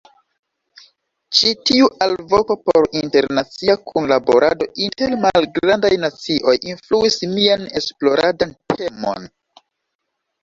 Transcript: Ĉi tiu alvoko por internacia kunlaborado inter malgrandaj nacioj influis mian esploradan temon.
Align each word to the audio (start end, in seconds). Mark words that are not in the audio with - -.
Ĉi 1.39 1.49
tiu 1.69 1.89
alvoko 2.05 2.55
por 2.69 2.87
internacia 3.01 3.75
kunlaborado 3.91 4.67
inter 4.85 5.13
malgrandaj 5.27 5.91
nacioj 6.05 6.55
influis 6.73 7.19
mian 7.37 7.67
esploradan 7.81 8.57
temon. 8.73 9.29